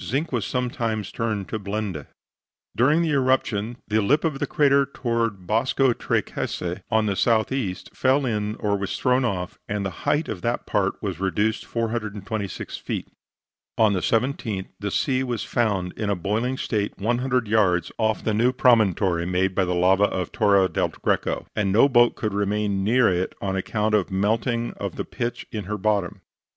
[0.00, 2.08] Zinc was sometimes turned to blende.
[2.76, 7.52] During the eruption, the lip of the crater toward Bosco Tre Case on the south
[7.52, 11.64] east, fell in, or was thrown off, and the height of that part was reduced
[11.66, 13.06] 426 feet.
[13.78, 18.34] On the 17th, the sea was found in a boiling state 100 yards off the
[18.34, 22.82] new promontory made by the lava of Torre del Greco, and no boat could remain
[22.82, 26.22] near it on account of the melting of the pitch in her bottom.